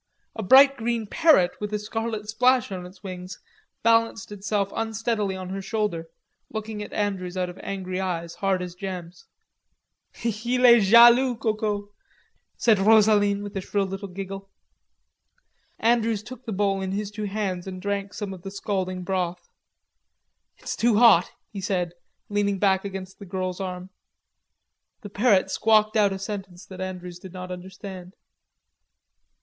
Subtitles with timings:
[0.35, 3.37] A bright green parrot with a scarlet splash in its wings,
[3.83, 6.07] balanced itself unsteadily on her shoulder,
[6.49, 9.25] looking at Andrews out of angry eyes, hard as gems.
[10.23, 11.89] "Il est jaloux, Coco,"
[12.57, 14.49] said Rosaline, with a shrill little giggle.
[15.77, 19.49] Andrews took the bowl in his two hands and drank some of the scalding broth.
[20.57, 21.93] "It's too hot," he said,
[22.27, 23.91] leaning back against the girl's arm.
[25.01, 28.15] The parrot squawked out a sentence that Andrews did not understand.